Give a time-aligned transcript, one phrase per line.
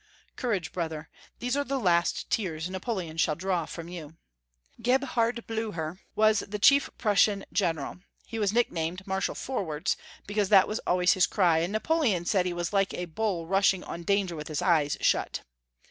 [0.35, 4.15] "Courage, brother, these are the last tears Napoleon shall draw from you."
[4.81, 7.99] Gebhard Blucher was the chief Prussian general.
[8.25, 9.95] He was nicknamed Marshal Forwards,
[10.25, 13.83] because that was always his cry, and Napoleon said he was like a bull rushing
[13.83, 15.41] on danger with his eyes shut.